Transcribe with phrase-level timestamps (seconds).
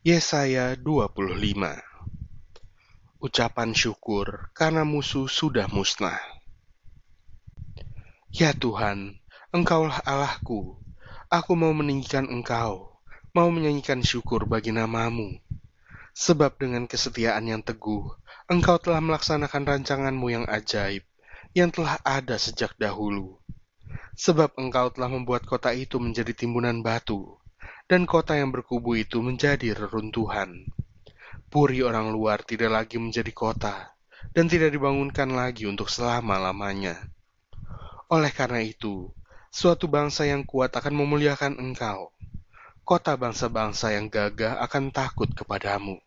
[0.00, 1.28] Yesaya 25
[3.20, 6.16] Ucapan syukur karena musuh sudah musnah.
[8.32, 9.20] Ya Tuhan,
[9.52, 10.80] Engkaulah Allahku.
[11.28, 12.96] Aku mau meninggikan Engkau,
[13.36, 15.36] mau menyanyikan syukur bagi namamu.
[16.16, 18.08] Sebab dengan kesetiaan yang teguh,
[18.48, 21.04] Engkau telah melaksanakan rancanganmu yang ajaib,
[21.52, 23.36] yang telah ada sejak dahulu.
[24.16, 27.39] Sebab Engkau telah membuat kota itu menjadi timbunan batu,
[27.90, 30.62] dan kota yang berkubu itu menjadi reruntuhan.
[31.50, 33.98] Puri orang luar tidak lagi menjadi kota,
[34.30, 36.94] dan tidak dibangunkan lagi untuk selama-lamanya.
[38.06, 39.10] Oleh karena itu,
[39.50, 42.14] suatu bangsa yang kuat akan memuliakan engkau.
[42.86, 45.98] Kota bangsa-bangsa yang gagah akan takut kepadamu.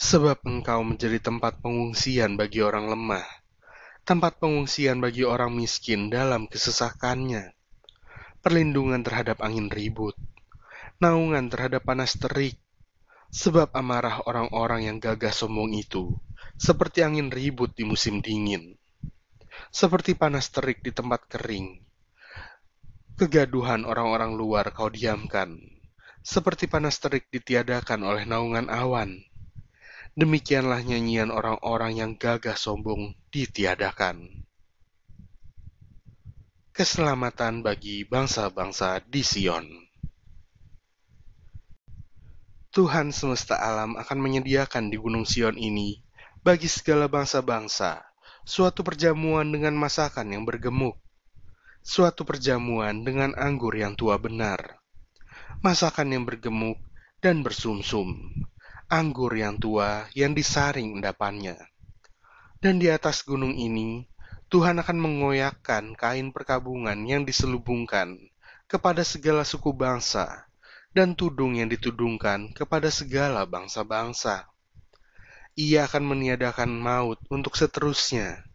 [0.00, 3.24] Sebab engkau menjadi tempat pengungsian bagi orang lemah,
[4.08, 7.52] tempat pengungsian bagi orang miskin dalam kesesakannya,
[8.40, 10.16] perlindungan terhadap angin ribut,
[10.96, 12.56] naungan terhadap panas terik,
[13.28, 16.16] sebab amarah orang-orang yang gagah sombong itu
[16.56, 18.80] seperti angin ribut di musim dingin,
[19.68, 21.84] seperti panas terik di tempat kering.
[23.16, 25.56] Kegaduhan orang-orang luar kau diamkan,
[26.24, 29.20] seperti panas terik ditiadakan oleh naungan awan.
[30.16, 34.48] Demikianlah nyanyian orang-orang yang gagah sombong ditiadakan.
[36.72, 39.85] Keselamatan bagi bangsa-bangsa di Sion.
[42.76, 46.04] Tuhan semesta alam akan menyediakan di Gunung Sion ini
[46.44, 48.04] bagi segala bangsa-bangsa
[48.44, 51.00] suatu perjamuan dengan masakan yang bergemuk,
[51.80, 54.76] suatu perjamuan dengan anggur yang tua benar,
[55.64, 56.76] masakan yang bergemuk
[57.24, 58.12] dan bersumsum,
[58.92, 61.56] anggur yang tua yang disaring endapannya.
[62.60, 64.04] Dan di atas gunung ini,
[64.52, 68.20] Tuhan akan mengoyakkan kain perkabungan yang diselubungkan
[68.68, 70.44] kepada segala suku bangsa
[70.96, 74.48] dan tudung yang ditudungkan kepada segala bangsa-bangsa.
[75.52, 78.48] Ia akan meniadakan maut untuk seterusnya,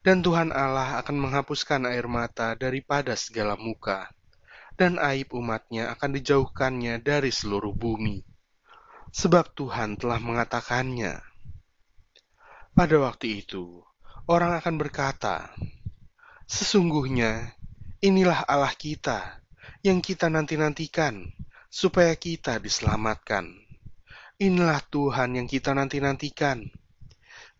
[0.00, 4.08] dan Tuhan Allah akan menghapuskan air mata daripada segala muka,
[4.80, 8.24] dan aib umatnya akan dijauhkannya dari seluruh bumi.
[9.12, 11.20] Sebab Tuhan telah mengatakannya.
[12.72, 13.84] Pada waktu itu,
[14.24, 15.52] orang akan berkata,
[16.48, 17.52] Sesungguhnya,
[18.00, 19.44] inilah Allah kita,
[19.84, 21.36] yang kita nanti-nantikan,
[21.72, 23.48] supaya kita diselamatkan.
[24.36, 26.68] Inilah Tuhan yang kita nanti-nantikan.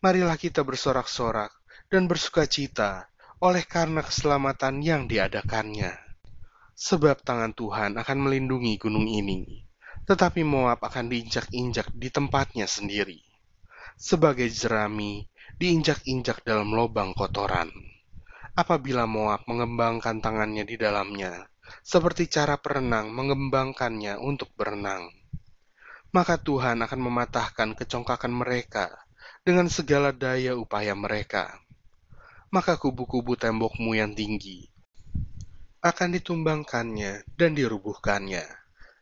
[0.04, 1.48] Marilah kita bersorak-sorak
[1.88, 3.08] dan bersuka cita
[3.40, 5.96] oleh karena keselamatan yang diadakannya.
[6.76, 9.64] Sebab tangan Tuhan akan melindungi gunung ini,
[10.04, 13.16] tetapi Moab akan diinjak-injak di tempatnya sendiri.
[13.96, 15.24] Sebagai jerami
[15.56, 17.72] diinjak-injak dalam lubang kotoran.
[18.52, 25.08] Apabila Moab mengembangkan tangannya di dalamnya, seperti cara perenang mengembangkannya untuk berenang.
[26.12, 28.92] Maka Tuhan akan mematahkan kecongkakan mereka
[29.40, 31.56] dengan segala daya upaya mereka.
[32.52, 34.68] Maka kubu-kubu tembokmu yang tinggi
[35.82, 38.46] akan ditumbangkannya dan dirubuhkannya,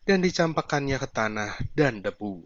[0.09, 2.41] dan dicampakkannya ke tanah dan debu.